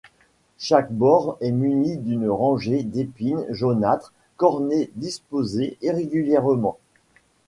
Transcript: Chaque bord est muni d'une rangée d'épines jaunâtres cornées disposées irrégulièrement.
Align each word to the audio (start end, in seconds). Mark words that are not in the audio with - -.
Chaque 0.57 0.91
bord 0.91 1.37
est 1.41 1.51
muni 1.51 1.95
d'une 1.97 2.27
rangée 2.27 2.81
d'épines 2.81 3.45
jaunâtres 3.51 4.13
cornées 4.35 4.89
disposées 4.95 5.77
irrégulièrement. 5.83 6.79